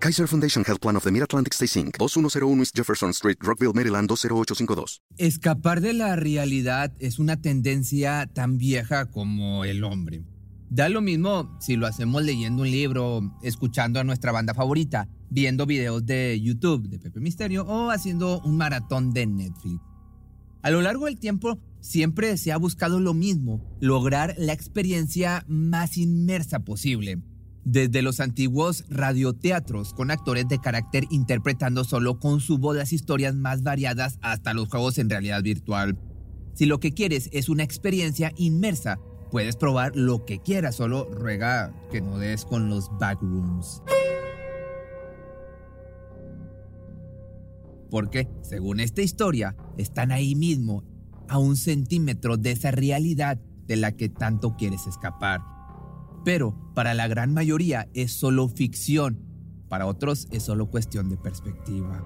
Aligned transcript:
Kaiser 0.00 0.28
Foundation 0.28 0.64
Health 0.64 0.80
Plan 0.80 0.94
of 0.94 1.02
the 1.02 1.10
Mid-Atlantic 1.10 1.54
Stay 1.54 1.66
Inc. 1.66 1.98
2101 1.98 2.60
East 2.60 2.76
Jefferson 2.76 3.10
Street, 3.10 3.36
Rockville, 3.40 3.72
Maryland 3.74 4.08
20852. 4.08 5.02
Escapar 5.16 5.80
de 5.80 5.92
la 5.92 6.14
realidad 6.14 6.92
es 7.00 7.18
una 7.18 7.40
tendencia 7.40 8.30
tan 8.32 8.58
vieja 8.58 9.06
como 9.06 9.64
el 9.64 9.82
hombre. 9.82 10.22
Da 10.70 10.88
lo 10.88 11.00
mismo 11.00 11.56
si 11.60 11.74
lo 11.74 11.88
hacemos 11.88 12.22
leyendo 12.22 12.62
un 12.62 12.70
libro, 12.70 13.34
escuchando 13.42 13.98
a 13.98 14.04
nuestra 14.04 14.30
banda 14.30 14.54
favorita, 14.54 15.08
viendo 15.30 15.66
videos 15.66 16.06
de 16.06 16.40
YouTube 16.40 16.88
de 16.88 17.00
Pepe 17.00 17.18
Misterio 17.18 17.66
o 17.66 17.90
haciendo 17.90 18.40
un 18.42 18.56
maratón 18.56 19.12
de 19.12 19.26
Netflix. 19.26 19.80
A 20.62 20.70
lo 20.70 20.80
largo 20.80 21.06
del 21.06 21.18
tiempo 21.18 21.58
siempre 21.80 22.36
se 22.36 22.52
ha 22.52 22.56
buscado 22.56 23.00
lo 23.00 23.14
mismo, 23.14 23.76
lograr 23.80 24.36
la 24.38 24.52
experiencia 24.52 25.44
más 25.48 25.96
inmersa 25.96 26.60
posible 26.60 27.20
desde 27.70 28.00
los 28.00 28.18
antiguos 28.20 28.86
radioteatros 28.88 29.92
con 29.92 30.10
actores 30.10 30.48
de 30.48 30.58
carácter 30.58 31.04
interpretando 31.10 31.84
solo 31.84 32.18
con 32.18 32.40
su 32.40 32.56
voz 32.56 32.76
las 32.76 32.94
historias 32.94 33.34
más 33.34 33.62
variadas 33.62 34.18
hasta 34.22 34.54
los 34.54 34.68
juegos 34.68 34.96
en 34.96 35.10
realidad 35.10 35.42
virtual. 35.42 35.98
Si 36.54 36.64
lo 36.64 36.80
que 36.80 36.94
quieres 36.94 37.28
es 37.30 37.50
una 37.50 37.64
experiencia 37.64 38.32
inmersa, 38.36 38.98
puedes 39.30 39.56
probar 39.56 39.94
lo 39.94 40.24
que 40.24 40.38
quieras, 40.38 40.76
solo 40.76 41.10
ruega 41.12 41.74
que 41.90 42.00
no 42.00 42.16
des 42.16 42.46
con 42.46 42.70
los 42.70 42.88
backrooms. 42.98 43.82
Porque, 47.90 48.28
según 48.40 48.80
esta 48.80 49.02
historia, 49.02 49.56
están 49.76 50.10
ahí 50.10 50.34
mismo, 50.34 50.84
a 51.28 51.38
un 51.38 51.56
centímetro 51.56 52.38
de 52.38 52.52
esa 52.52 52.70
realidad 52.70 53.38
de 53.66 53.76
la 53.76 53.92
que 53.92 54.08
tanto 54.08 54.56
quieres 54.56 54.86
escapar 54.86 55.57
pero 56.24 56.54
para 56.74 56.94
la 56.94 57.08
gran 57.08 57.34
mayoría 57.34 57.88
es 57.94 58.12
solo 58.12 58.48
ficción, 58.48 59.20
para 59.68 59.86
otros 59.86 60.28
es 60.30 60.42
solo 60.42 60.70
cuestión 60.70 61.08
de 61.08 61.16
perspectiva. 61.16 62.04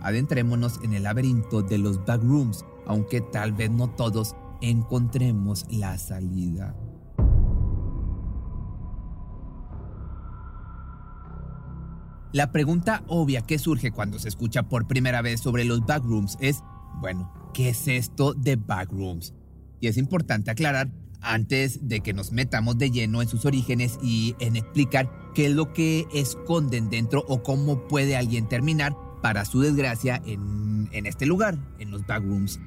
Adentrémonos 0.00 0.80
en 0.82 0.94
el 0.94 1.04
laberinto 1.04 1.62
de 1.62 1.78
los 1.78 2.04
backrooms, 2.04 2.64
aunque 2.86 3.20
tal 3.20 3.52
vez 3.52 3.70
no 3.70 3.90
todos 3.90 4.34
encontremos 4.60 5.66
la 5.70 5.96
salida. 5.98 6.74
La 12.32 12.50
pregunta 12.50 13.04
obvia 13.08 13.42
que 13.42 13.58
surge 13.58 13.92
cuando 13.92 14.18
se 14.18 14.28
escucha 14.28 14.62
por 14.62 14.86
primera 14.86 15.20
vez 15.20 15.40
sobre 15.40 15.66
los 15.66 15.84
backrooms 15.84 16.38
es, 16.40 16.62
bueno, 17.00 17.30
¿qué 17.52 17.68
es 17.68 17.86
esto 17.88 18.32
de 18.32 18.56
backrooms? 18.56 19.34
Y 19.80 19.88
es 19.88 19.98
importante 19.98 20.50
aclarar 20.50 20.90
antes 21.22 21.88
de 21.88 22.00
que 22.00 22.12
nos 22.12 22.32
metamos 22.32 22.78
de 22.78 22.90
lleno 22.90 23.22
en 23.22 23.28
sus 23.28 23.44
orígenes 23.44 23.98
y 24.02 24.34
en 24.40 24.56
explicar 24.56 25.10
qué 25.34 25.46
es 25.46 25.52
lo 25.52 25.72
que 25.72 26.06
esconden 26.12 26.90
dentro 26.90 27.24
o 27.28 27.42
cómo 27.42 27.86
puede 27.88 28.16
alguien 28.16 28.48
terminar, 28.48 28.94
para 29.22 29.44
su 29.46 29.60
desgracia, 29.60 30.20
en, 30.26 31.06
este 31.06 31.24
lugar, 31.24 31.56
en 31.78 31.90
los 31.90 32.06
backrooms. 32.06 32.60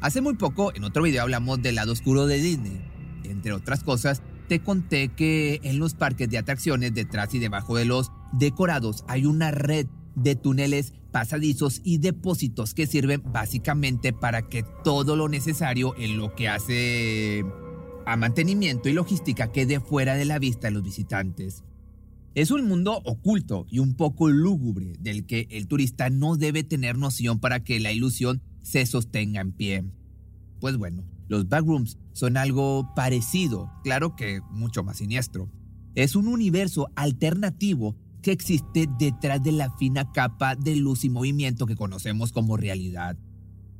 Hace 0.00 0.22
muy 0.22 0.36
poco, 0.36 0.72
en 0.74 0.84
otro 0.84 1.02
video, 1.02 1.22
hablamos 1.22 1.60
del 1.60 1.74
lado 1.74 1.92
oscuro 1.92 2.26
de 2.26 2.40
Disney. 2.40 2.80
Entre 3.24 3.52
otras 3.52 3.82
cosas, 3.82 4.22
te 4.48 4.60
conté 4.60 5.08
que 5.08 5.60
en 5.64 5.78
los 5.78 5.94
parques 5.94 6.30
de 6.30 6.38
atracciones, 6.38 6.94
detrás 6.94 7.34
y 7.34 7.40
debajo 7.40 7.76
de 7.76 7.84
los 7.84 8.12
decorados, 8.32 9.04
hay 9.08 9.26
una 9.26 9.50
red 9.50 9.86
de 10.14 10.36
túneles 10.36 10.94
pasadizos 11.10 11.80
y 11.84 11.98
depósitos 11.98 12.74
que 12.74 12.86
sirven 12.86 13.22
básicamente 13.26 14.12
para 14.12 14.42
que 14.42 14.64
todo 14.84 15.16
lo 15.16 15.28
necesario 15.28 15.94
en 15.98 16.16
lo 16.16 16.34
que 16.34 16.48
hace 16.48 17.44
a 18.08 18.16
mantenimiento 18.16 18.88
y 18.88 18.94
logística 18.94 19.52
quede 19.52 19.80
fuera 19.80 20.14
de 20.14 20.24
la 20.24 20.38
vista 20.38 20.68
de 20.68 20.70
los 20.70 20.82
visitantes. 20.82 21.62
Es 22.34 22.50
un 22.50 22.66
mundo 22.66 23.02
oculto 23.04 23.66
y 23.70 23.80
un 23.80 23.96
poco 23.96 24.30
lúgubre 24.30 24.94
del 24.98 25.26
que 25.26 25.46
el 25.50 25.68
turista 25.68 26.08
no 26.08 26.36
debe 26.36 26.64
tener 26.64 26.96
noción 26.96 27.38
para 27.38 27.62
que 27.62 27.80
la 27.80 27.92
ilusión 27.92 28.40
se 28.62 28.86
sostenga 28.86 29.42
en 29.42 29.52
pie. 29.52 29.84
Pues 30.58 30.78
bueno, 30.78 31.04
los 31.28 31.50
backrooms 31.50 31.98
son 32.14 32.38
algo 32.38 32.94
parecido, 32.96 33.70
claro 33.84 34.16
que 34.16 34.40
mucho 34.52 34.82
más 34.82 34.96
siniestro. 34.96 35.50
Es 35.94 36.16
un 36.16 36.28
universo 36.28 36.88
alternativo 36.96 37.94
que 38.22 38.32
existe 38.32 38.88
detrás 38.98 39.42
de 39.42 39.52
la 39.52 39.70
fina 39.76 40.10
capa 40.12 40.56
de 40.56 40.76
luz 40.76 41.04
y 41.04 41.10
movimiento 41.10 41.66
que 41.66 41.76
conocemos 41.76 42.32
como 42.32 42.56
realidad. 42.56 43.18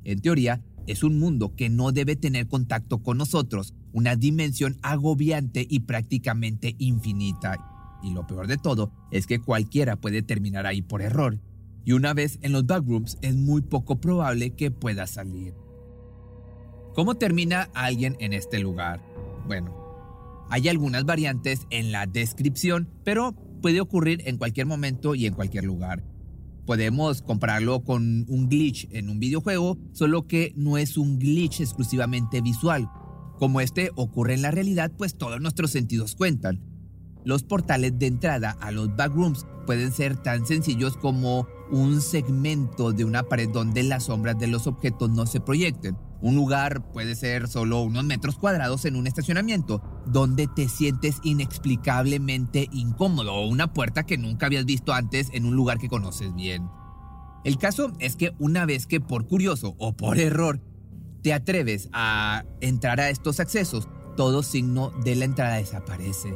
En 0.04 0.20
teoría, 0.20 0.62
es 0.88 1.02
un 1.02 1.18
mundo 1.18 1.54
que 1.54 1.68
no 1.68 1.92
debe 1.92 2.16
tener 2.16 2.48
contacto 2.48 3.02
con 3.02 3.18
nosotros, 3.18 3.74
una 3.92 4.16
dimensión 4.16 4.78
agobiante 4.82 5.66
y 5.68 5.80
prácticamente 5.80 6.76
infinita. 6.78 7.98
Y 8.02 8.14
lo 8.14 8.26
peor 8.26 8.46
de 8.46 8.56
todo 8.56 8.90
es 9.10 9.26
que 9.26 9.38
cualquiera 9.38 9.96
puede 9.96 10.22
terminar 10.22 10.66
ahí 10.66 10.80
por 10.80 11.02
error. 11.02 11.40
Y 11.84 11.92
una 11.92 12.14
vez 12.14 12.38
en 12.40 12.52
los 12.52 12.66
backrooms 12.66 13.18
es 13.20 13.36
muy 13.36 13.60
poco 13.60 14.00
probable 14.00 14.54
que 14.54 14.70
pueda 14.70 15.06
salir. 15.06 15.54
¿Cómo 16.94 17.16
termina 17.16 17.68
alguien 17.74 18.16
en 18.18 18.32
este 18.32 18.58
lugar? 18.58 19.04
Bueno, 19.46 19.76
hay 20.48 20.68
algunas 20.68 21.04
variantes 21.04 21.66
en 21.68 21.92
la 21.92 22.06
descripción, 22.06 22.88
pero 23.04 23.34
puede 23.60 23.82
ocurrir 23.82 24.22
en 24.24 24.38
cualquier 24.38 24.66
momento 24.66 25.14
y 25.14 25.26
en 25.26 25.34
cualquier 25.34 25.64
lugar 25.64 26.02
podemos 26.68 27.22
compararlo 27.22 27.82
con 27.82 28.26
un 28.28 28.50
glitch 28.50 28.88
en 28.90 29.08
un 29.08 29.18
videojuego, 29.18 29.78
solo 29.94 30.26
que 30.26 30.52
no 30.54 30.76
es 30.76 30.98
un 30.98 31.18
glitch 31.18 31.62
exclusivamente 31.62 32.42
visual. 32.42 32.90
Como 33.38 33.62
este 33.62 33.90
ocurre 33.94 34.34
en 34.34 34.42
la 34.42 34.50
realidad, 34.50 34.92
pues 34.98 35.16
todos 35.16 35.40
nuestros 35.40 35.70
sentidos 35.70 36.14
cuentan. 36.14 36.60
Los 37.24 37.42
portales 37.42 37.98
de 37.98 38.08
entrada 38.08 38.50
a 38.60 38.70
los 38.70 38.94
backrooms 38.94 39.46
pueden 39.64 39.92
ser 39.92 40.18
tan 40.18 40.46
sencillos 40.46 40.98
como 40.98 41.48
un 41.70 42.02
segmento 42.02 42.92
de 42.92 43.06
una 43.06 43.22
pared 43.22 43.48
donde 43.48 43.82
las 43.82 44.04
sombras 44.04 44.38
de 44.38 44.48
los 44.48 44.66
objetos 44.66 45.08
no 45.08 45.24
se 45.24 45.40
proyecten 45.40 45.96
un 46.20 46.34
lugar 46.34 46.82
puede 46.92 47.14
ser 47.14 47.48
solo 47.48 47.82
unos 47.82 48.04
metros 48.04 48.38
cuadrados 48.38 48.84
en 48.84 48.96
un 48.96 49.06
estacionamiento, 49.06 49.82
donde 50.06 50.48
te 50.48 50.68
sientes 50.68 51.20
inexplicablemente 51.22 52.68
incómodo 52.72 53.34
o 53.34 53.46
una 53.46 53.72
puerta 53.72 54.04
que 54.04 54.18
nunca 54.18 54.46
habías 54.46 54.64
visto 54.64 54.92
antes 54.92 55.28
en 55.32 55.44
un 55.44 55.54
lugar 55.54 55.78
que 55.78 55.88
conoces 55.88 56.34
bien. 56.34 56.68
El 57.44 57.56
caso 57.56 57.92
es 58.00 58.16
que 58.16 58.34
una 58.38 58.66
vez 58.66 58.86
que 58.86 59.00
por 59.00 59.26
curioso 59.26 59.74
o 59.78 59.92
por 59.92 60.18
error 60.18 60.60
te 61.22 61.32
atreves 61.32 61.88
a 61.92 62.44
entrar 62.60 63.00
a 63.00 63.10
estos 63.10 63.38
accesos, 63.40 63.88
todo 64.16 64.42
signo 64.42 64.90
de 65.04 65.14
la 65.14 65.24
entrada 65.24 65.56
desaparece. 65.56 66.34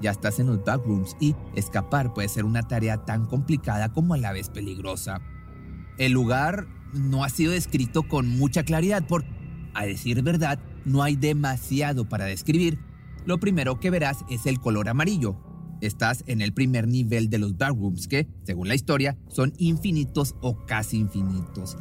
Ya 0.00 0.10
estás 0.10 0.38
en 0.38 0.48
los 0.48 0.62
backrooms 0.62 1.16
y 1.18 1.34
escapar 1.54 2.12
puede 2.12 2.28
ser 2.28 2.44
una 2.44 2.62
tarea 2.62 3.04
tan 3.04 3.26
complicada 3.26 3.90
como 3.90 4.12
a 4.14 4.18
la 4.18 4.32
vez 4.32 4.50
peligrosa. 4.50 5.20
El 5.96 6.12
lugar 6.12 6.66
no 6.94 7.24
ha 7.24 7.28
sido 7.28 7.52
descrito 7.52 8.04
con 8.04 8.28
mucha 8.28 8.64
claridad 8.64 9.04
porque, 9.06 9.28
a 9.74 9.86
decir 9.86 10.22
verdad, 10.22 10.58
no 10.84 11.02
hay 11.02 11.16
demasiado 11.16 12.08
para 12.08 12.24
describir. 12.24 12.78
Lo 13.26 13.38
primero 13.40 13.80
que 13.80 13.90
verás 13.90 14.24
es 14.30 14.46
el 14.46 14.60
color 14.60 14.88
amarillo. 14.88 15.36
Estás 15.80 16.24
en 16.26 16.40
el 16.40 16.52
primer 16.52 16.88
nivel 16.88 17.28
de 17.28 17.38
los 17.38 17.56
backrooms 17.56 18.08
que, 18.08 18.28
según 18.44 18.68
la 18.68 18.74
historia, 18.74 19.18
son 19.28 19.52
infinitos 19.58 20.34
o 20.40 20.64
casi 20.66 20.98
infinitos. 20.98 21.76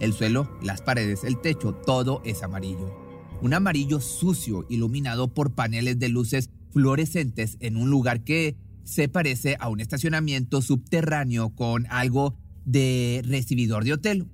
El 0.00 0.12
suelo, 0.12 0.50
las 0.62 0.82
paredes, 0.82 1.24
el 1.24 1.40
techo, 1.40 1.74
todo 1.74 2.22
es 2.24 2.42
amarillo. 2.42 2.94
Un 3.42 3.54
amarillo 3.54 4.00
sucio 4.00 4.66
iluminado 4.68 5.32
por 5.32 5.54
paneles 5.54 5.98
de 5.98 6.08
luces 6.08 6.50
fluorescentes 6.70 7.56
en 7.60 7.76
un 7.76 7.90
lugar 7.90 8.22
que 8.22 8.56
se 8.84 9.08
parece 9.08 9.56
a 9.58 9.68
un 9.68 9.80
estacionamiento 9.80 10.62
subterráneo 10.62 11.50
con 11.54 11.86
algo 11.90 12.36
de 12.64 13.22
recibidor 13.24 13.84
de 13.84 13.94
hotel, 13.94 14.26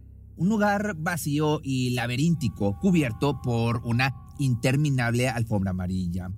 un 0.43 0.49
lugar 0.49 0.97
vacío 0.99 1.61
y 1.63 1.91
laberíntico 1.91 2.77
cubierto 2.81 3.41
por 3.43 3.81
una 3.85 4.13
interminable 4.41 5.29
alfombra 5.29 5.71
amarilla. 5.71 6.33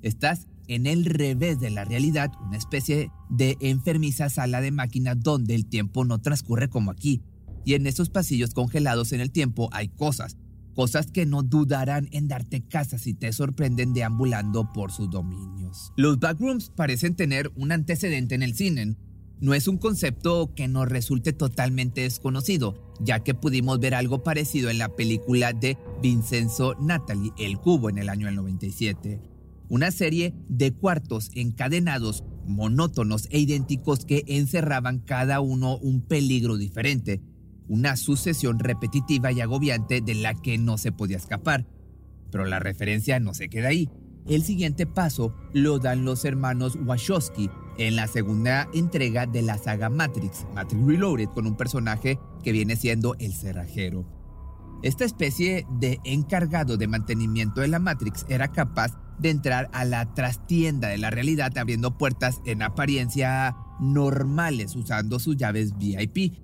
Estás 0.00 0.48
en 0.68 0.86
el 0.86 1.04
revés 1.04 1.60
de 1.60 1.68
la 1.68 1.84
realidad, 1.84 2.32
una 2.40 2.56
especie 2.56 3.10
de 3.28 3.58
enfermiza 3.60 4.30
sala 4.30 4.62
de 4.62 4.70
máquinas 4.70 5.20
donde 5.20 5.54
el 5.54 5.66
tiempo 5.66 6.06
no 6.06 6.18
transcurre 6.18 6.70
como 6.70 6.90
aquí. 6.90 7.20
Y 7.66 7.74
en 7.74 7.86
esos 7.86 8.08
pasillos 8.08 8.54
congelados 8.54 9.12
en 9.12 9.20
el 9.20 9.30
tiempo 9.30 9.68
hay 9.70 9.88
cosas, 9.88 10.38
cosas 10.74 11.10
que 11.10 11.26
no 11.26 11.42
dudarán 11.42 12.08
en 12.12 12.28
darte 12.28 12.62
casa 12.62 12.96
si 12.96 13.12
te 13.12 13.34
sorprenden 13.34 13.92
deambulando 13.92 14.72
por 14.72 14.92
sus 14.92 15.10
dominios. 15.10 15.92
Los 15.98 16.18
backrooms 16.18 16.70
parecen 16.70 17.16
tener 17.16 17.52
un 17.54 17.70
antecedente 17.70 18.34
en 18.34 18.42
el 18.42 18.54
cine, 18.54 18.96
no 19.40 19.54
es 19.54 19.68
un 19.68 19.76
concepto 19.76 20.54
que 20.54 20.66
nos 20.66 20.88
resulte 20.88 21.32
totalmente 21.32 22.02
desconocido, 22.02 22.94
ya 23.00 23.20
que 23.20 23.34
pudimos 23.34 23.78
ver 23.78 23.94
algo 23.94 24.22
parecido 24.22 24.70
en 24.70 24.78
la 24.78 24.88
película 24.88 25.52
de 25.52 25.76
Vincenzo 26.02 26.74
Natali, 26.80 27.32
El 27.38 27.58
Cubo, 27.58 27.90
en 27.90 27.98
el 27.98 28.08
año 28.08 28.30
97. 28.30 29.20
Una 29.68 29.90
serie 29.90 30.32
de 30.48 30.72
cuartos 30.72 31.30
encadenados, 31.34 32.24
monótonos 32.46 33.28
e 33.30 33.40
idénticos 33.40 34.06
que 34.06 34.24
encerraban 34.26 35.00
cada 35.00 35.40
uno 35.40 35.76
un 35.78 36.00
peligro 36.00 36.56
diferente, 36.56 37.20
una 37.68 37.96
sucesión 37.96 38.58
repetitiva 38.58 39.32
y 39.32 39.40
agobiante 39.40 40.00
de 40.00 40.14
la 40.14 40.34
que 40.34 40.56
no 40.56 40.78
se 40.78 40.92
podía 40.92 41.16
escapar. 41.16 41.66
Pero 42.30 42.46
la 42.46 42.60
referencia 42.60 43.20
no 43.20 43.34
se 43.34 43.48
queda 43.48 43.68
ahí. 43.68 43.90
El 44.26 44.42
siguiente 44.44 44.86
paso 44.86 45.34
lo 45.52 45.78
dan 45.78 46.04
los 46.04 46.24
hermanos 46.24 46.76
Wachowski 46.84 47.50
en 47.78 47.96
la 47.96 48.06
segunda 48.06 48.68
entrega 48.72 49.26
de 49.26 49.42
la 49.42 49.58
saga 49.58 49.88
Matrix, 49.88 50.46
Matrix 50.54 50.84
Reloaded, 50.84 51.28
con 51.28 51.46
un 51.46 51.56
personaje 51.56 52.18
que 52.42 52.52
viene 52.52 52.76
siendo 52.76 53.14
el 53.18 53.32
cerrajero. 53.34 54.04
Esta 54.82 55.04
especie 55.04 55.66
de 55.78 56.00
encargado 56.04 56.76
de 56.76 56.86
mantenimiento 56.86 57.60
de 57.60 57.68
la 57.68 57.78
Matrix 57.78 58.26
era 58.28 58.48
capaz 58.48 58.92
de 59.18 59.30
entrar 59.30 59.70
a 59.72 59.84
la 59.84 60.12
trastienda 60.14 60.88
de 60.88 60.98
la 60.98 61.10
realidad 61.10 61.56
abriendo 61.56 61.96
puertas 61.96 62.40
en 62.44 62.62
apariencia 62.62 63.56
normales 63.80 64.76
usando 64.76 65.18
sus 65.18 65.36
llaves 65.36 65.76
VIP. 65.78 66.34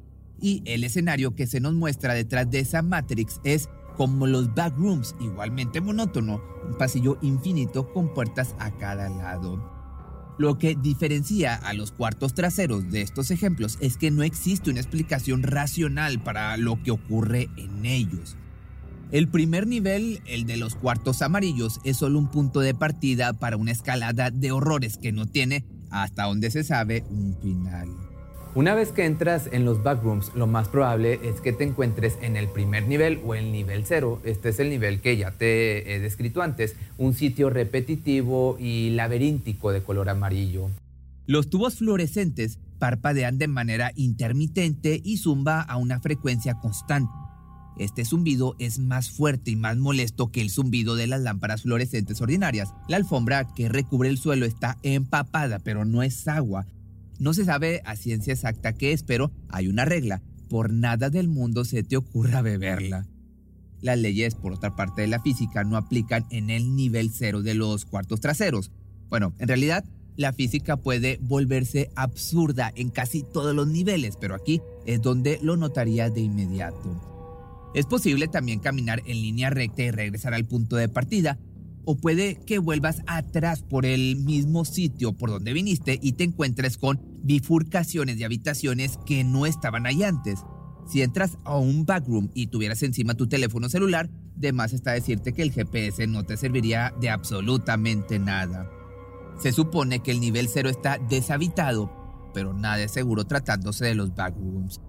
Y 0.40 0.62
el 0.64 0.82
escenario 0.82 1.34
que 1.34 1.46
se 1.46 1.60
nos 1.60 1.74
muestra 1.74 2.14
detrás 2.14 2.50
de 2.50 2.60
esa 2.60 2.82
Matrix 2.82 3.40
es 3.44 3.68
como 3.96 4.26
los 4.26 4.54
backrooms, 4.54 5.14
igualmente 5.20 5.80
monótono, 5.80 6.40
un 6.66 6.76
pasillo 6.78 7.18
infinito 7.22 7.92
con 7.92 8.12
puertas 8.12 8.56
a 8.58 8.70
cada 8.72 9.08
lado. 9.08 9.81
Lo 10.38 10.58
que 10.58 10.74
diferencia 10.74 11.54
a 11.54 11.74
los 11.74 11.92
cuartos 11.92 12.34
traseros 12.34 12.90
de 12.90 13.02
estos 13.02 13.30
ejemplos 13.30 13.76
es 13.80 13.96
que 13.96 14.10
no 14.10 14.22
existe 14.22 14.70
una 14.70 14.80
explicación 14.80 15.42
racional 15.42 16.22
para 16.22 16.56
lo 16.56 16.82
que 16.82 16.90
ocurre 16.90 17.48
en 17.56 17.84
ellos. 17.84 18.36
El 19.10 19.28
primer 19.28 19.66
nivel, 19.66 20.22
el 20.24 20.46
de 20.46 20.56
los 20.56 20.74
cuartos 20.74 21.20
amarillos, 21.20 21.80
es 21.84 21.98
solo 21.98 22.18
un 22.18 22.30
punto 22.30 22.60
de 22.60 22.74
partida 22.74 23.34
para 23.34 23.58
una 23.58 23.72
escalada 23.72 24.30
de 24.30 24.52
horrores 24.52 24.96
que 24.96 25.12
no 25.12 25.26
tiene, 25.26 25.66
hasta 25.90 26.24
donde 26.24 26.50
se 26.50 26.64
sabe, 26.64 27.04
un 27.10 27.36
final. 27.42 28.11
Una 28.54 28.74
vez 28.74 28.92
que 28.92 29.06
entras 29.06 29.48
en 29.50 29.64
los 29.64 29.82
backrooms, 29.82 30.34
lo 30.34 30.46
más 30.46 30.68
probable 30.68 31.18
es 31.24 31.40
que 31.40 31.54
te 31.54 31.64
encuentres 31.64 32.18
en 32.20 32.36
el 32.36 32.48
primer 32.48 32.86
nivel 32.86 33.18
o 33.24 33.34
el 33.34 33.50
nivel 33.50 33.84
cero. 33.86 34.20
Este 34.24 34.50
es 34.50 34.60
el 34.60 34.68
nivel 34.68 35.00
que 35.00 35.16
ya 35.16 35.30
te 35.30 35.94
he 35.94 36.00
descrito 36.00 36.42
antes, 36.42 36.76
un 36.98 37.14
sitio 37.14 37.48
repetitivo 37.48 38.58
y 38.60 38.90
laberíntico 38.90 39.72
de 39.72 39.82
color 39.82 40.10
amarillo. 40.10 40.68
Los 41.26 41.48
tubos 41.48 41.76
fluorescentes 41.76 42.58
parpadean 42.78 43.38
de 43.38 43.48
manera 43.48 43.90
intermitente 43.96 45.00
y 45.02 45.16
zumba 45.16 45.62
a 45.62 45.78
una 45.78 45.98
frecuencia 46.00 46.52
constante. 46.60 47.10
Este 47.78 48.04
zumbido 48.04 48.54
es 48.58 48.78
más 48.78 49.08
fuerte 49.08 49.50
y 49.50 49.56
más 49.56 49.78
molesto 49.78 50.30
que 50.30 50.42
el 50.42 50.50
zumbido 50.50 50.94
de 50.94 51.06
las 51.06 51.22
lámparas 51.22 51.62
fluorescentes 51.62 52.20
ordinarias. 52.20 52.74
La 52.86 52.98
alfombra 52.98 53.46
que 53.54 53.70
recubre 53.70 54.10
el 54.10 54.18
suelo 54.18 54.44
está 54.44 54.76
empapada, 54.82 55.58
pero 55.58 55.86
no 55.86 56.02
es 56.02 56.28
agua. 56.28 56.66
No 57.22 57.34
se 57.34 57.44
sabe 57.44 57.82
a 57.84 57.94
ciencia 57.94 58.32
exacta 58.32 58.72
qué 58.72 58.90
es, 58.90 59.04
pero 59.04 59.30
hay 59.48 59.68
una 59.68 59.84
regla. 59.84 60.20
Por 60.48 60.72
nada 60.72 61.08
del 61.08 61.28
mundo 61.28 61.64
se 61.64 61.84
te 61.84 61.96
ocurra 61.96 62.42
beberla. 62.42 63.06
Las 63.80 63.96
leyes, 63.96 64.34
por 64.34 64.52
otra 64.52 64.74
parte 64.74 65.02
de 65.02 65.06
la 65.06 65.22
física, 65.22 65.62
no 65.62 65.76
aplican 65.76 66.26
en 66.30 66.50
el 66.50 66.74
nivel 66.74 67.12
cero 67.14 67.42
de 67.42 67.54
los 67.54 67.84
cuartos 67.84 68.20
traseros. 68.20 68.72
Bueno, 69.08 69.34
en 69.38 69.46
realidad, 69.46 69.84
la 70.16 70.32
física 70.32 70.76
puede 70.76 71.20
volverse 71.22 71.92
absurda 71.94 72.72
en 72.74 72.90
casi 72.90 73.22
todos 73.22 73.54
los 73.54 73.68
niveles, 73.68 74.16
pero 74.20 74.34
aquí 74.34 74.60
es 74.84 75.00
donde 75.00 75.38
lo 75.44 75.56
notaría 75.56 76.10
de 76.10 76.22
inmediato. 76.22 77.70
Es 77.72 77.86
posible 77.86 78.26
también 78.26 78.58
caminar 78.58 79.00
en 79.06 79.22
línea 79.22 79.48
recta 79.48 79.84
y 79.84 79.92
regresar 79.92 80.34
al 80.34 80.46
punto 80.46 80.74
de 80.74 80.88
partida, 80.88 81.38
o 81.84 81.96
puede 81.96 82.36
que 82.46 82.58
vuelvas 82.58 83.02
atrás 83.06 83.62
por 83.62 83.86
el 83.86 84.16
mismo 84.16 84.64
sitio 84.64 85.12
por 85.12 85.30
donde 85.30 85.52
viniste 85.52 85.98
y 86.00 86.12
te 86.12 86.24
encuentres 86.24 86.78
con 86.78 87.00
bifurcaciones 87.22 88.18
de 88.18 88.24
habitaciones 88.24 88.98
que 89.06 89.24
no 89.24 89.46
estaban 89.46 89.86
ahí 89.86 90.02
antes. 90.02 90.44
Si 90.86 91.02
entras 91.02 91.38
a 91.44 91.56
un 91.58 91.86
backroom 91.86 92.30
y 92.34 92.48
tuvieras 92.48 92.82
encima 92.82 93.14
tu 93.14 93.28
teléfono 93.28 93.68
celular, 93.68 94.10
de 94.36 94.52
más 94.52 94.72
está 94.72 94.92
decirte 94.92 95.32
que 95.32 95.42
el 95.42 95.52
GPS 95.52 96.06
no 96.06 96.24
te 96.24 96.36
serviría 96.36 96.92
de 97.00 97.10
absolutamente 97.10 98.18
nada. 98.18 98.68
Se 99.40 99.52
supone 99.52 100.00
que 100.00 100.10
el 100.10 100.20
nivel 100.20 100.48
0 100.48 100.68
está 100.68 100.98
deshabitado, 100.98 101.90
pero 102.34 102.52
nada 102.52 102.82
es 102.82 102.92
seguro 102.92 103.24
tratándose 103.24 103.84
de 103.84 103.94
los 103.94 104.14
backrooms. 104.14 104.80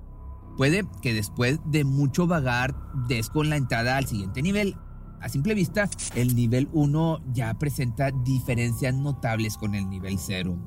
Puede 0.57 0.85
que 1.01 1.13
después 1.13 1.59
de 1.65 1.83
mucho 1.83 2.27
vagar 2.27 2.75
des 3.07 3.29
con 3.29 3.49
la 3.49 3.57
entrada 3.57 3.97
al 3.97 4.05
siguiente 4.05 4.41
nivel, 4.41 4.75
a 5.23 5.29
simple 5.29 5.55
vista, 5.55 5.89
el 6.15 6.35
nivel 6.35 6.67
1 6.73 7.33
ya 7.33 7.53
presenta 7.57 8.11
diferencias 8.11 8.93
notables 8.93 9.57
con 9.57 9.73
el 9.73 9.89
nivel 9.89 10.17
0. 10.19 10.61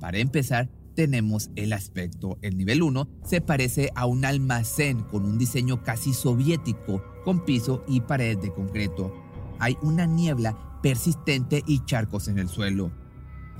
Para 0.00 0.18
empezar, 0.18 0.70
tenemos 0.94 1.50
el 1.54 1.74
aspecto. 1.74 2.38
El 2.40 2.56
nivel 2.56 2.82
1 2.82 3.06
se 3.24 3.42
parece 3.42 3.90
a 3.94 4.06
un 4.06 4.24
almacén 4.24 5.02
con 5.02 5.26
un 5.26 5.36
diseño 5.36 5.82
casi 5.82 6.14
soviético, 6.14 7.02
con 7.24 7.44
piso 7.44 7.84
y 7.86 8.00
pared 8.00 8.38
de 8.38 8.54
concreto. 8.54 9.12
Hay 9.58 9.76
una 9.82 10.06
niebla 10.06 10.80
persistente 10.82 11.62
y 11.66 11.84
charcos 11.84 12.28
en 12.28 12.38
el 12.38 12.48
suelo. 12.48 12.90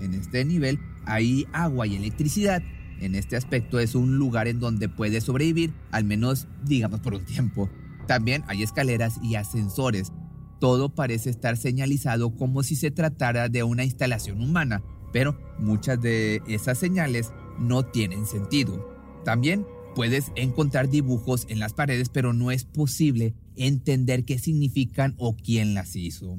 En 0.00 0.14
este 0.14 0.42
nivel 0.46 0.80
hay 1.04 1.46
agua 1.52 1.86
y 1.86 1.96
electricidad. 1.96 2.62
En 2.98 3.14
este 3.14 3.36
aspecto 3.36 3.78
es 3.78 3.94
un 3.94 4.16
lugar 4.16 4.48
en 4.48 4.58
donde 4.58 4.88
puedes 4.88 5.24
sobrevivir, 5.24 5.74
al 5.90 6.04
menos 6.04 6.46
digamos 6.64 7.00
por 7.00 7.12
un 7.12 7.26
tiempo. 7.26 7.68
También 8.06 8.44
hay 8.46 8.62
escaleras 8.62 9.18
y 9.22 9.36
ascensores. 9.36 10.12
Todo 10.60 10.94
parece 10.94 11.30
estar 11.30 11.56
señalizado 11.56 12.34
como 12.36 12.62
si 12.62 12.76
se 12.76 12.90
tratara 12.90 13.48
de 13.48 13.62
una 13.62 13.84
instalación 13.84 14.40
humana, 14.40 14.82
pero 15.12 15.38
muchas 15.58 16.00
de 16.00 16.42
esas 16.48 16.78
señales 16.78 17.32
no 17.58 17.84
tienen 17.84 18.26
sentido. 18.26 18.88
También 19.24 19.66
puedes 19.94 20.32
encontrar 20.34 20.88
dibujos 20.88 21.46
en 21.48 21.58
las 21.58 21.72
paredes, 21.72 22.08
pero 22.08 22.32
no 22.32 22.50
es 22.50 22.64
posible 22.64 23.34
entender 23.56 24.24
qué 24.24 24.38
significan 24.38 25.14
o 25.18 25.36
quién 25.36 25.74
las 25.74 25.96
hizo. 25.96 26.38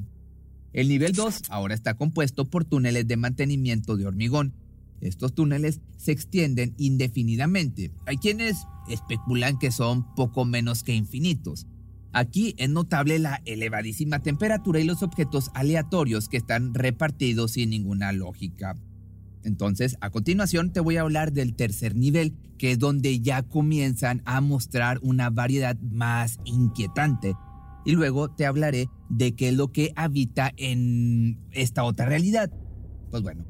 El 0.72 0.88
nivel 0.88 1.12
2 1.12 1.44
ahora 1.48 1.74
está 1.74 1.94
compuesto 1.94 2.50
por 2.50 2.64
túneles 2.64 3.08
de 3.08 3.16
mantenimiento 3.16 3.96
de 3.96 4.06
hormigón. 4.06 4.52
Estos 5.00 5.34
túneles 5.34 5.80
se 5.96 6.12
extienden 6.12 6.74
indefinidamente. 6.78 7.92
Hay 8.06 8.16
quienes 8.16 8.56
especulan 8.88 9.58
que 9.58 9.70
son 9.70 10.14
poco 10.14 10.44
menos 10.44 10.82
que 10.82 10.94
infinitos. 10.94 11.66
Aquí 12.12 12.54
es 12.56 12.70
notable 12.70 13.18
la 13.18 13.42
elevadísima 13.44 14.20
temperatura 14.20 14.80
y 14.80 14.84
los 14.84 15.02
objetos 15.02 15.50
aleatorios 15.54 16.28
que 16.28 16.38
están 16.38 16.72
repartidos 16.72 17.52
sin 17.52 17.70
ninguna 17.70 18.12
lógica. 18.12 18.76
Entonces, 19.44 19.96
a 20.00 20.10
continuación 20.10 20.72
te 20.72 20.80
voy 20.80 20.96
a 20.96 21.02
hablar 21.02 21.32
del 21.32 21.54
tercer 21.54 21.94
nivel, 21.94 22.34
que 22.58 22.72
es 22.72 22.78
donde 22.78 23.20
ya 23.20 23.42
comienzan 23.42 24.22
a 24.24 24.40
mostrar 24.40 24.98
una 25.02 25.30
variedad 25.30 25.76
más 25.78 26.38
inquietante. 26.44 27.34
Y 27.84 27.92
luego 27.92 28.30
te 28.30 28.46
hablaré 28.46 28.88
de 29.08 29.36
qué 29.36 29.50
es 29.50 29.54
lo 29.54 29.70
que 29.70 29.92
habita 29.94 30.52
en 30.56 31.38
esta 31.52 31.84
otra 31.84 32.06
realidad. 32.06 32.50
Pues 33.10 33.22
bueno, 33.22 33.44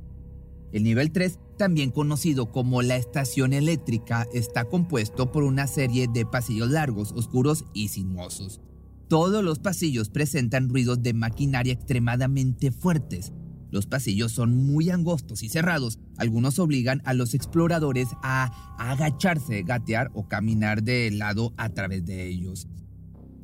el 0.73 0.83
nivel 0.83 1.13
3, 1.13 1.39
también 1.57 1.91
conocido 1.91 2.51
como 2.51 2.83
la 2.83 2.97
estación 2.97 3.53
eléctrica, 3.53 4.27
está 4.33 4.65
compuesto 4.65 5.33
por 5.33 5.43
una 5.43 5.67
serie 5.67 6.09
de 6.13 6.27
pasillos 6.27 6.71
largos, 6.71 7.13
oscuros 7.13 7.65
y 7.73 7.89
sinuosos. 7.89 8.61
Todos 9.09 9.45
los 9.45 9.61
pasillos 9.61 10.11
presentan 10.11 10.69
ruidos 10.69 11.03
de 11.03 11.15
maquinaria 11.15 11.73
extremadamente 11.73 12.73
fuertes. 12.73 13.33
Los 13.71 13.87
pasillos 13.87 14.33
son 14.33 14.57
muy 14.57 14.91
angostos 14.91 15.43
y 15.43 15.49
cerrados. 15.49 15.99
Algunos 16.17 16.59
obligan 16.59 17.03
a 17.05 17.15
los 17.15 17.35
exploradores 17.35 18.09
a 18.23 18.77
agacharse, 18.79 19.63
gatear 19.63 20.11
o 20.15 20.29
caminar 20.29 20.83
de 20.83 21.11
lado 21.13 21.53
a 21.57 21.69
través 21.69 22.05
de 22.05 22.27
ellos. 22.29 22.69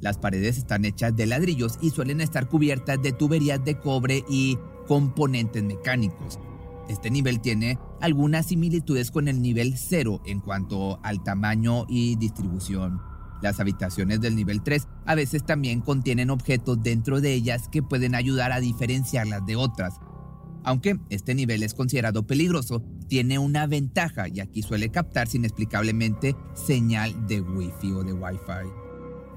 Las 0.00 0.18
paredes 0.18 0.58
están 0.58 0.84
hechas 0.84 1.14
de 1.14 1.26
ladrillos 1.26 1.78
y 1.80 1.90
suelen 1.90 2.20
estar 2.20 2.48
cubiertas 2.48 3.00
de 3.00 3.12
tuberías 3.12 3.64
de 3.64 3.78
cobre 3.78 4.24
y 4.28 4.58
componentes 4.88 5.62
mecánicos. 5.62 6.40
Este 6.88 7.10
nivel 7.10 7.40
tiene 7.40 7.78
algunas 8.00 8.46
similitudes 8.46 9.10
con 9.10 9.28
el 9.28 9.40
nivel 9.40 9.76
0 9.76 10.22
en 10.26 10.40
cuanto 10.40 11.00
al 11.02 11.22
tamaño 11.22 11.86
y 11.88 12.16
distribución. 12.16 13.00
Las 13.40 13.60
habitaciones 13.60 14.20
del 14.20 14.36
nivel 14.36 14.62
3 14.62 14.86
a 15.04 15.14
veces 15.14 15.44
también 15.44 15.80
contienen 15.80 16.30
objetos 16.30 16.82
dentro 16.82 17.20
de 17.20 17.32
ellas 17.32 17.68
que 17.68 17.82
pueden 17.82 18.14
ayudar 18.14 18.52
a 18.52 18.60
diferenciarlas 18.60 19.44
de 19.46 19.56
otras. 19.56 19.94
Aunque 20.64 20.98
este 21.10 21.34
nivel 21.34 21.62
es 21.62 21.74
considerado 21.74 22.24
peligroso, 22.24 22.84
tiene 23.08 23.38
una 23.38 23.66
ventaja 23.66 24.28
y 24.28 24.40
aquí 24.40 24.62
suele 24.62 24.90
captarse 24.90 25.36
inexplicablemente 25.36 26.36
señal 26.54 27.26
de 27.26 27.40
Wi-Fi 27.40 27.92
o 27.92 28.04
de 28.04 28.12
Wi-Fi. 28.12 28.91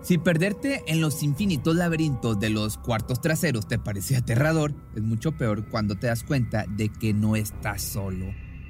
Si 0.06 0.20
perderte 0.20 0.84
en 0.86 1.02
los 1.02 1.24
infinitos 1.24 1.76
laberintos 1.76 2.40
de 2.40 2.52
los 2.52 2.78
cuartos 2.78 3.22
traseros 3.22 3.68
te 3.68 3.80
parece 3.80 4.16
aterrador, 4.16 4.76
es 4.96 5.02
mucho 5.02 5.32
peor 5.32 5.68
cuando 5.68 5.96
te 5.96 6.06
das 6.06 6.24
cuenta 6.24 6.68
de 6.68 6.90
que 6.90 7.12
no 7.12 7.36
estás 7.36 7.82
solo. 7.82 8.28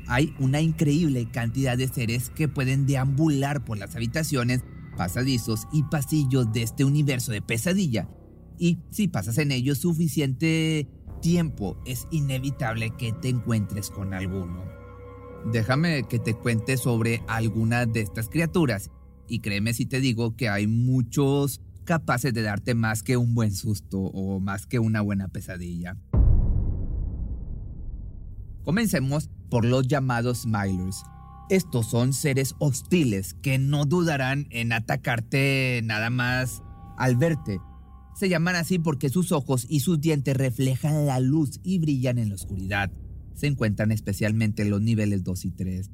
hay 0.07 0.33
una 0.39 0.61
increíble 0.61 1.29
cantidad 1.29 1.77
de 1.77 1.89
seres 1.89 2.29
que 2.29 2.47
pueden 2.47 2.85
deambular 2.85 3.65
por 3.65 3.77
las 3.77 3.97
habitaciones, 3.97 4.63
pasadizos 4.95 5.67
y 5.73 5.83
pasillos 5.83 6.53
de 6.53 6.61
este 6.61 6.85
universo 6.85 7.33
de 7.33 7.41
pesadilla. 7.41 8.07
Y 8.57 8.77
si 8.89 9.09
pasas 9.09 9.37
en 9.37 9.51
ellos 9.51 9.79
suficiente 9.79 10.87
tiempo, 11.21 11.77
es 11.85 12.07
inevitable 12.11 12.91
que 12.91 13.11
te 13.11 13.27
encuentres 13.27 13.89
con 13.89 14.13
alguno. 14.13 14.63
Déjame 15.51 16.07
que 16.07 16.19
te 16.19 16.33
cuente 16.33 16.77
sobre 16.77 17.23
algunas 17.27 17.91
de 17.91 18.01
estas 18.01 18.29
criaturas 18.29 18.89
y 19.27 19.39
créeme 19.39 19.73
si 19.73 19.85
te 19.85 19.99
digo 19.99 20.35
que 20.35 20.49
hay 20.49 20.67
muchos 20.67 21.61
capaces 21.85 22.33
de 22.33 22.41
darte 22.41 22.75
más 22.75 23.03
que 23.03 23.17
un 23.17 23.35
buen 23.35 23.53
susto 23.53 23.99
o 23.99 24.39
más 24.39 24.65
que 24.65 24.79
una 24.79 25.01
buena 25.01 25.27
pesadilla. 25.27 25.97
Comencemos 28.63 29.29
por 29.49 29.63
los 29.63 29.87
llamados 29.87 30.41
Smilers. 30.41 31.03
Estos 31.49 31.85
son 31.85 32.13
seres 32.13 32.55
hostiles 32.57 33.35
que 33.35 33.59
no 33.59 33.85
dudarán 33.85 34.47
en 34.49 34.73
atacarte 34.73 35.81
nada 35.83 36.09
más 36.09 36.63
al 36.97 37.15
verte. 37.15 37.59
Se 38.15 38.29
llaman 38.29 38.55
así 38.55 38.79
porque 38.79 39.09
sus 39.09 39.31
ojos 39.31 39.67
y 39.69 39.81
sus 39.81 40.01
dientes 40.01 40.35
reflejan 40.35 41.05
la 41.05 41.19
luz 41.19 41.59
y 41.63 41.77
brillan 41.77 42.17
en 42.17 42.29
la 42.29 42.35
oscuridad. 42.35 42.91
Se 43.35 43.45
encuentran 43.45 43.91
especialmente 43.91 44.63
en 44.63 44.71
los 44.71 44.81
niveles 44.81 45.23
2 45.23 45.45
y 45.45 45.51
3. 45.51 45.91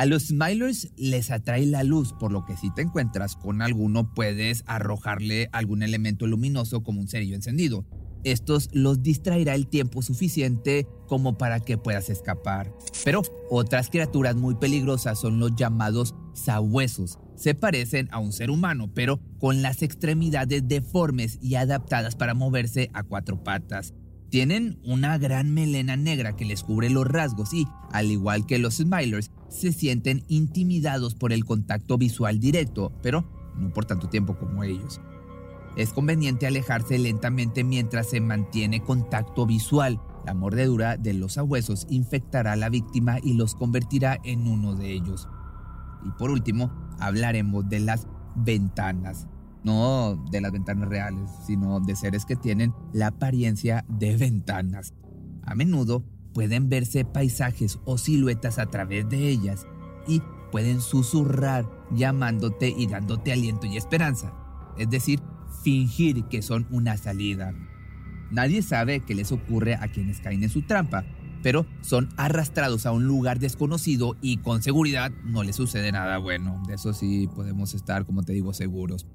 A 0.00 0.06
los 0.06 0.28
Smilers 0.28 0.88
les 0.96 1.30
atrae 1.30 1.66
la 1.66 1.84
luz, 1.84 2.14
por 2.14 2.32
lo 2.32 2.46
que 2.46 2.56
si 2.56 2.70
te 2.70 2.80
encuentras 2.80 3.36
con 3.36 3.60
alguno 3.60 4.14
puedes 4.14 4.64
arrojarle 4.66 5.50
algún 5.52 5.82
elemento 5.82 6.26
luminoso 6.26 6.82
como 6.82 7.02
un 7.02 7.08
cerillo 7.08 7.36
encendido. 7.36 7.84
Estos 8.24 8.70
los 8.72 9.02
distraerá 9.02 9.54
el 9.54 9.66
tiempo 9.66 10.00
suficiente 10.00 10.86
como 11.06 11.36
para 11.36 11.60
que 11.60 11.76
puedas 11.76 12.08
escapar. 12.08 12.72
Pero 13.04 13.20
otras 13.50 13.90
criaturas 13.90 14.36
muy 14.36 14.54
peligrosas 14.54 15.20
son 15.20 15.38
los 15.38 15.54
llamados 15.54 16.14
sabuesos. 16.32 17.18
Se 17.36 17.54
parecen 17.54 18.08
a 18.10 18.20
un 18.20 18.32
ser 18.32 18.50
humano, 18.50 18.90
pero 18.94 19.20
con 19.38 19.60
las 19.60 19.82
extremidades 19.82 20.66
deformes 20.66 21.38
y 21.42 21.56
adaptadas 21.56 22.16
para 22.16 22.32
moverse 22.32 22.88
a 22.94 23.02
cuatro 23.02 23.44
patas. 23.44 23.92
Tienen 24.30 24.78
una 24.82 25.18
gran 25.18 25.52
melena 25.52 25.96
negra 25.96 26.36
que 26.36 26.46
les 26.46 26.62
cubre 26.62 26.88
los 26.88 27.06
rasgos 27.06 27.52
y, 27.52 27.66
al 27.92 28.10
igual 28.10 28.46
que 28.46 28.58
los 28.58 28.76
Smilers, 28.76 29.30
se 29.50 29.72
sienten 29.72 30.24
intimidados 30.28 31.14
por 31.14 31.32
el 31.32 31.44
contacto 31.44 31.98
visual 31.98 32.40
directo, 32.40 32.92
pero 33.02 33.24
no 33.56 33.72
por 33.72 33.84
tanto 33.84 34.08
tiempo 34.08 34.38
como 34.38 34.64
ellos. 34.64 35.00
Es 35.76 35.92
conveniente 35.92 36.46
alejarse 36.46 36.98
lentamente 36.98 37.62
mientras 37.62 38.10
se 38.10 38.20
mantiene 38.20 38.82
contacto 38.82 39.46
visual. 39.46 40.00
La 40.26 40.34
mordedura 40.34 40.96
de 40.96 41.14
los 41.14 41.38
abuesos 41.38 41.86
infectará 41.88 42.52
a 42.52 42.56
la 42.56 42.68
víctima 42.68 43.18
y 43.22 43.34
los 43.34 43.54
convertirá 43.54 44.18
en 44.24 44.46
uno 44.46 44.74
de 44.74 44.92
ellos. 44.92 45.28
Y 46.04 46.10
por 46.12 46.30
último, 46.30 46.70
hablaremos 46.98 47.68
de 47.68 47.80
las 47.80 48.06
ventanas. 48.34 49.26
No 49.62 50.16
de 50.30 50.40
las 50.40 50.52
ventanas 50.52 50.88
reales, 50.88 51.30
sino 51.46 51.80
de 51.80 51.94
seres 51.94 52.24
que 52.24 52.36
tienen 52.36 52.74
la 52.92 53.08
apariencia 53.08 53.84
de 53.88 54.16
ventanas. 54.16 54.94
A 55.42 55.54
menudo 55.54 56.04
pueden 56.32 56.68
verse 56.68 57.04
paisajes 57.04 57.78
o 57.84 57.98
siluetas 57.98 58.58
a 58.58 58.66
través 58.66 59.08
de 59.08 59.28
ellas 59.28 59.66
y 60.06 60.22
pueden 60.50 60.80
susurrar 60.80 61.66
llamándote 61.90 62.68
y 62.76 62.86
dándote 62.86 63.32
aliento 63.32 63.66
y 63.66 63.76
esperanza. 63.76 64.32
Es 64.78 64.90
decir, 64.90 65.20
fingir 65.62 66.24
que 66.24 66.42
son 66.42 66.66
una 66.70 66.96
salida. 66.96 67.54
Nadie 68.30 68.62
sabe 68.62 69.00
qué 69.00 69.14
les 69.14 69.32
ocurre 69.32 69.74
a 69.74 69.88
quienes 69.88 70.20
caen 70.20 70.42
en 70.42 70.50
su 70.50 70.62
trampa, 70.62 71.04
pero 71.42 71.66
son 71.80 72.08
arrastrados 72.16 72.86
a 72.86 72.92
un 72.92 73.04
lugar 73.04 73.38
desconocido 73.38 74.16
y 74.20 74.38
con 74.38 74.62
seguridad 74.62 75.10
no 75.24 75.42
les 75.42 75.56
sucede 75.56 75.90
nada 75.90 76.18
bueno. 76.18 76.62
De 76.66 76.74
eso 76.74 76.92
sí 76.92 77.28
podemos 77.34 77.74
estar, 77.74 78.04
como 78.04 78.22
te 78.22 78.32
digo, 78.32 78.52
seguros. 78.52 79.06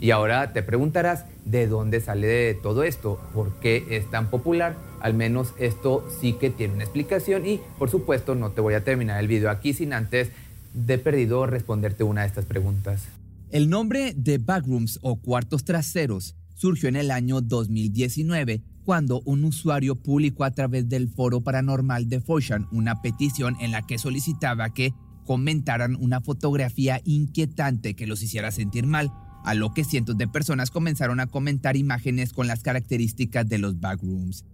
Y 0.00 0.10
ahora 0.10 0.52
te 0.52 0.62
preguntarás 0.62 1.24
de 1.44 1.66
dónde 1.66 2.00
sale 2.00 2.54
todo 2.54 2.82
esto, 2.82 3.18
por 3.32 3.58
qué 3.60 3.86
es 3.90 4.10
tan 4.10 4.28
popular. 4.28 4.76
Al 5.06 5.14
menos 5.14 5.54
esto 5.60 6.04
sí 6.20 6.32
que 6.32 6.50
tiene 6.50 6.74
una 6.74 6.82
explicación 6.82 7.46
y 7.46 7.60
por 7.78 7.88
supuesto 7.90 8.34
no 8.34 8.50
te 8.50 8.60
voy 8.60 8.74
a 8.74 8.82
terminar 8.82 9.20
el 9.20 9.28
video 9.28 9.50
aquí 9.50 9.72
sin 9.72 9.92
antes 9.92 10.30
de 10.74 10.98
perdido 10.98 11.46
responderte 11.46 12.02
una 12.02 12.22
de 12.22 12.26
estas 12.26 12.44
preguntas. 12.44 13.04
El 13.52 13.70
nombre 13.70 14.14
de 14.16 14.38
backrooms 14.38 14.98
o 15.02 15.14
cuartos 15.20 15.64
traseros 15.64 16.34
surgió 16.56 16.88
en 16.88 16.96
el 16.96 17.12
año 17.12 17.40
2019 17.40 18.64
cuando 18.84 19.20
un 19.20 19.44
usuario 19.44 19.94
publicó 19.94 20.42
a 20.42 20.50
través 20.50 20.88
del 20.88 21.08
foro 21.08 21.40
paranormal 21.40 22.08
de 22.08 22.20
Foshan 22.20 22.66
una 22.72 23.00
petición 23.00 23.56
en 23.60 23.70
la 23.70 23.86
que 23.86 23.98
solicitaba 23.98 24.74
que 24.74 24.92
comentaran 25.24 25.94
una 26.00 26.20
fotografía 26.20 27.00
inquietante 27.04 27.94
que 27.94 28.08
los 28.08 28.24
hiciera 28.24 28.50
sentir 28.50 28.88
mal, 28.88 29.12
a 29.44 29.54
lo 29.54 29.72
que 29.72 29.84
cientos 29.84 30.18
de 30.18 30.26
personas 30.26 30.72
comenzaron 30.72 31.20
a 31.20 31.28
comentar 31.28 31.76
imágenes 31.76 32.32
con 32.32 32.48
las 32.48 32.64
características 32.64 33.48
de 33.48 33.58
los 33.58 33.78
backrooms. 33.78 34.44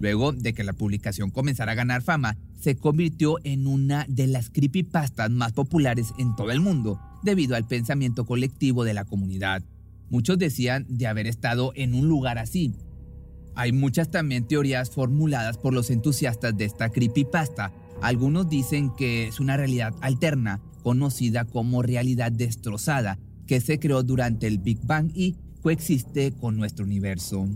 Luego 0.00 0.32
de 0.32 0.52
que 0.52 0.64
la 0.64 0.72
publicación 0.72 1.30
comenzara 1.30 1.72
a 1.72 1.76
ganar 1.76 2.02
fama, 2.02 2.36
se 2.60 2.76
convirtió 2.76 3.36
en 3.44 3.66
una 3.66 4.06
de 4.08 4.26
las 4.26 4.50
creepypastas 4.50 5.30
más 5.30 5.52
populares 5.52 6.12
en 6.18 6.34
todo 6.36 6.50
el 6.50 6.60
mundo, 6.60 7.00
debido 7.22 7.56
al 7.56 7.66
pensamiento 7.66 8.24
colectivo 8.24 8.84
de 8.84 8.94
la 8.94 9.04
comunidad. 9.04 9.62
Muchos 10.10 10.38
decían 10.38 10.86
de 10.88 11.06
haber 11.06 11.26
estado 11.26 11.72
en 11.74 11.94
un 11.94 12.08
lugar 12.08 12.38
así. 12.38 12.74
Hay 13.54 13.72
muchas 13.72 14.10
también 14.10 14.46
teorías 14.46 14.90
formuladas 14.90 15.58
por 15.58 15.74
los 15.74 15.90
entusiastas 15.90 16.56
de 16.56 16.64
esta 16.64 16.90
creepypasta. 16.90 17.72
Algunos 18.00 18.48
dicen 18.48 18.90
que 18.96 19.26
es 19.26 19.40
una 19.40 19.56
realidad 19.56 19.92
alterna, 20.00 20.60
conocida 20.82 21.44
como 21.44 21.82
realidad 21.82 22.30
destrozada, 22.30 23.18
que 23.46 23.60
se 23.60 23.80
creó 23.80 24.02
durante 24.04 24.46
el 24.46 24.58
Big 24.58 24.78
Bang 24.86 25.10
y 25.12 25.36
coexiste 25.60 26.32
con 26.32 26.56
nuestro 26.56 26.84
universo. 26.84 27.48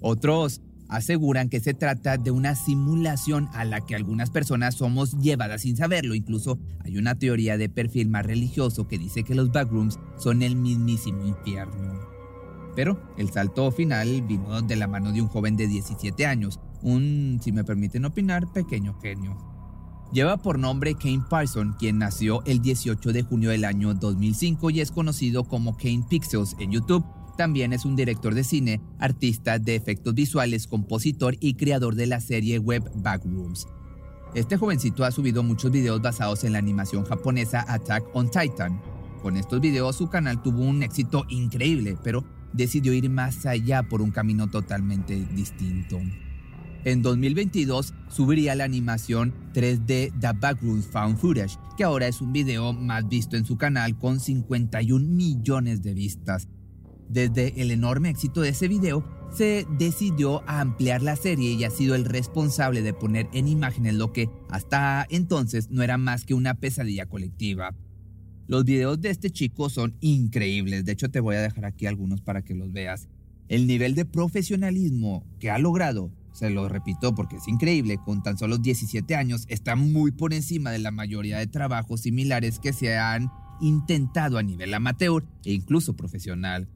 Otros 0.00 0.60
aseguran 0.92 1.48
que 1.48 1.60
se 1.60 1.74
trata 1.74 2.18
de 2.18 2.30
una 2.30 2.54
simulación 2.54 3.48
a 3.54 3.64
la 3.64 3.80
que 3.80 3.94
algunas 3.94 4.30
personas 4.30 4.74
somos 4.74 5.18
llevadas 5.18 5.62
sin 5.62 5.76
saberlo. 5.76 6.14
Incluso 6.14 6.58
hay 6.84 6.98
una 6.98 7.18
teoría 7.18 7.56
de 7.56 7.68
perfil 7.68 8.10
más 8.10 8.26
religioso 8.26 8.86
que 8.86 8.98
dice 8.98 9.24
que 9.24 9.34
los 9.34 9.50
backrooms 9.50 9.98
son 10.18 10.42
el 10.42 10.54
mismísimo 10.54 11.26
infierno. 11.26 12.00
Pero 12.76 13.02
el 13.16 13.30
salto 13.30 13.70
final 13.72 14.22
vino 14.22 14.60
de 14.62 14.76
la 14.76 14.86
mano 14.86 15.12
de 15.12 15.22
un 15.22 15.28
joven 15.28 15.56
de 15.56 15.66
17 15.66 16.26
años, 16.26 16.60
un, 16.82 17.40
si 17.42 17.52
me 17.52 17.64
permiten 17.64 18.04
opinar, 18.04 18.52
pequeño 18.52 18.94
genio. 19.00 19.36
Lleva 20.12 20.36
por 20.36 20.58
nombre 20.58 20.94
Kane 20.94 21.24
Parson, 21.28 21.74
quien 21.78 21.98
nació 21.98 22.42
el 22.44 22.60
18 22.60 23.12
de 23.12 23.22
junio 23.22 23.48
del 23.48 23.64
año 23.64 23.94
2005 23.94 24.68
y 24.70 24.80
es 24.80 24.90
conocido 24.90 25.44
como 25.44 25.76
Kane 25.76 26.04
Pixels 26.08 26.54
en 26.58 26.72
YouTube 26.72 27.04
también 27.42 27.72
es 27.72 27.84
un 27.84 27.96
director 27.96 28.36
de 28.36 28.44
cine, 28.44 28.80
artista 29.00 29.58
de 29.58 29.74
efectos 29.74 30.14
visuales, 30.14 30.68
compositor 30.68 31.36
y 31.40 31.54
creador 31.54 31.96
de 31.96 32.06
la 32.06 32.20
serie 32.20 32.60
web 32.60 32.88
Backrooms. 32.94 33.66
Este 34.32 34.56
jovencito 34.56 35.04
ha 35.04 35.10
subido 35.10 35.42
muchos 35.42 35.72
videos 35.72 36.00
basados 36.00 36.44
en 36.44 36.52
la 36.52 36.60
animación 36.60 37.04
japonesa 37.04 37.64
Attack 37.66 38.04
on 38.14 38.30
Titan. 38.30 38.80
Con 39.22 39.36
estos 39.36 39.60
videos 39.60 39.96
su 39.96 40.08
canal 40.08 40.40
tuvo 40.40 40.60
un 40.60 40.84
éxito 40.84 41.24
increíble, 41.30 41.98
pero 42.04 42.24
decidió 42.52 42.92
ir 42.92 43.10
más 43.10 43.44
allá 43.44 43.82
por 43.82 44.02
un 44.02 44.12
camino 44.12 44.48
totalmente 44.48 45.26
distinto. 45.34 45.98
En 46.84 47.02
2022 47.02 47.92
subiría 48.06 48.54
la 48.54 48.62
animación 48.62 49.34
3D 49.52 50.12
The 50.16 50.32
Backrooms 50.40 50.86
Found 50.86 51.18
Footage, 51.18 51.58
que 51.76 51.82
ahora 51.82 52.06
es 52.06 52.20
un 52.20 52.32
video 52.32 52.72
más 52.72 53.08
visto 53.08 53.36
en 53.36 53.44
su 53.44 53.56
canal 53.56 53.98
con 53.98 54.20
51 54.20 55.04
millones 55.04 55.82
de 55.82 55.94
vistas. 55.94 56.46
Desde 57.12 57.60
el 57.60 57.70
enorme 57.70 58.08
éxito 58.08 58.40
de 58.40 58.48
ese 58.48 58.68
video, 58.68 59.04
se 59.36 59.66
decidió 59.76 60.42
a 60.48 60.62
ampliar 60.62 61.02
la 61.02 61.14
serie 61.14 61.52
y 61.52 61.62
ha 61.64 61.70
sido 61.70 61.94
el 61.94 62.06
responsable 62.06 62.80
de 62.80 62.94
poner 62.94 63.28
en 63.34 63.48
imágenes 63.48 63.94
lo 63.94 64.14
que 64.14 64.30
hasta 64.48 65.06
entonces 65.10 65.70
no 65.70 65.82
era 65.82 65.98
más 65.98 66.24
que 66.24 66.32
una 66.32 66.54
pesadilla 66.54 67.04
colectiva. 67.04 67.74
Los 68.46 68.64
videos 68.64 68.98
de 69.02 69.10
este 69.10 69.28
chico 69.28 69.68
son 69.68 69.94
increíbles, 70.00 70.86
de 70.86 70.92
hecho 70.92 71.10
te 71.10 71.20
voy 71.20 71.36
a 71.36 71.42
dejar 71.42 71.66
aquí 71.66 71.84
algunos 71.84 72.22
para 72.22 72.40
que 72.40 72.54
los 72.54 72.72
veas. 72.72 73.08
El 73.48 73.66
nivel 73.66 73.94
de 73.94 74.06
profesionalismo 74.06 75.26
que 75.38 75.50
ha 75.50 75.58
logrado, 75.58 76.10
se 76.32 76.48
lo 76.48 76.66
repito 76.66 77.14
porque 77.14 77.36
es 77.36 77.46
increíble, 77.46 77.98
con 78.02 78.22
tan 78.22 78.38
solo 78.38 78.56
17 78.56 79.14
años, 79.16 79.44
está 79.48 79.76
muy 79.76 80.12
por 80.12 80.32
encima 80.32 80.70
de 80.70 80.78
la 80.78 80.90
mayoría 80.90 81.36
de 81.36 81.46
trabajos 81.46 82.00
similares 82.00 82.58
que 82.58 82.72
se 82.72 82.96
han 82.96 83.30
intentado 83.60 84.38
a 84.38 84.42
nivel 84.42 84.72
amateur 84.72 85.26
e 85.44 85.52
incluso 85.52 85.94
profesional 85.94 86.70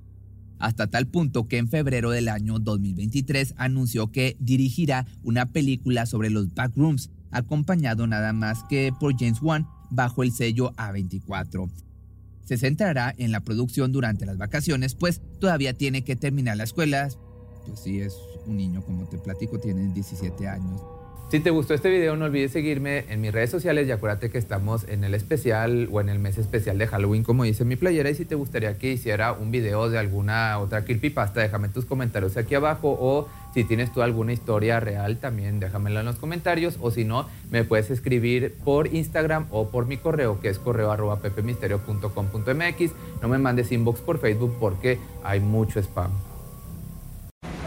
hasta 0.59 0.87
tal 0.87 1.07
punto 1.07 1.49
que 1.49 1.59
en 1.59 1.69
febrero 1.69 2.11
del 2.11 2.29
año 2.29 2.59
2023 2.59 3.55
anunció 3.57 4.11
que 4.11 4.37
dirigirá 4.41 5.07
una 5.23 5.47
película 5.47 6.07
sobre 6.07 6.31
los 6.31 6.55
backrooms, 6.55 7.11
acompañado 7.31 8.07
nada 8.07 8.33
más 8.33 8.65
que 8.69 8.93
por 8.99 9.17
James 9.19 9.43
Wan 9.43 9.67
bajo 9.91 10.23
el 10.23 10.33
sello 10.33 10.73
A24. 10.77 11.71
Se 12.45 12.57
centrará 12.57 13.13
en 13.19 13.33
la 13.33 13.41
producción 13.41 13.93
durante 13.93 14.25
las 14.25 14.39
vacaciones, 14.39 14.95
pues 14.95 15.21
todavía 15.41 15.75
tiene 15.75 16.03
que 16.03 16.17
terminar 16.17 16.57
la 16.57 16.65
escuela. 16.65 17.09
Pues 17.67 17.81
sí, 17.81 18.01
es 18.01 18.15
un 18.47 18.57
niño, 18.57 18.83
como 18.85 19.07
te 19.09 19.19
platico, 19.19 19.59
tiene 19.59 19.93
17 19.93 20.47
años. 20.47 20.81
Si 21.28 21.40
te 21.40 21.50
gustó 21.50 21.75
este 21.75 21.90
video, 21.90 22.14
no 22.14 22.26
olvides 22.26 22.52
seguirme 22.52 23.04
en 23.09 23.21
mis 23.21 23.33
redes 23.33 23.50
sociales 23.50 23.88
y 23.88 23.90
acuérdate 23.90 24.30
que 24.30 24.38
estamos 24.38 24.87
en 24.88 25.02
el 25.02 25.12
especial 25.12 25.88
o 25.90 26.00
en 26.00 26.09
el 26.09 26.21
mes 26.21 26.38
especial 26.38 26.78
de 26.78 26.87
Halloween, 26.87 27.25
como 27.25 27.42
dice 27.42 27.64
mi 27.64 27.75
playera. 27.75 28.09
Y 28.11 28.14
si 28.14 28.25
te 28.25 28.37
gustaría 28.37 28.78
que 28.78 28.92
hiciera 28.92 29.33
un 29.33 29.50
video 29.50 29.90
de 29.90 29.99
alguna 29.99 30.56
otra 30.61 30.85
creepypasta, 30.85 31.40
déjame 31.40 31.68
tus 31.68 31.85
comentarios 31.85 32.37
aquí 32.37 32.54
abajo. 32.54 32.97
O 33.00 33.26
si 33.52 33.64
tienes 33.64 33.92
tú 33.92 34.02
alguna 34.02 34.33
historia 34.33 34.78
real, 34.78 35.16
también 35.16 35.59
déjamela 35.59 35.99
en 35.99 36.06
los 36.06 36.16
comentarios. 36.16 36.78
O 36.80 36.92
si 36.92 37.04
no, 37.04 37.28
me 37.50 37.64
puedes 37.64 37.90
escribir 37.90 38.54
por 38.64 38.95
Instagram 38.95 39.47
o 39.50 39.68
por 39.68 39.87
mi 39.87 39.97
correo, 39.97 40.40
que 40.40 40.49
es 40.49 40.61
correo 40.61 40.92
arroba 40.92 41.18
pepemisterio.com.mx. 41.18 42.92
No 43.21 43.28
me 43.28 43.38
mandes 43.38 43.73
inbox 43.73 44.00
por 44.00 44.21
Facebook 44.21 44.56
porque 44.61 45.00
hay 45.25 45.40
mucho 45.40 45.80
spam. 45.80 46.12